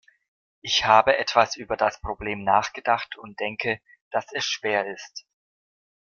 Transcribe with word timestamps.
Ich 0.61 0.83
habe 0.85 1.19
etwas 1.19 1.55
über 1.55 1.77
das 1.77 2.01
Problem 2.01 2.43
nachgedacht 2.43 3.15
und 3.19 3.39
denke, 3.39 3.79
dass 4.09 4.25
es 4.31 4.45
schwer 4.45 4.91
ist. 4.91 5.27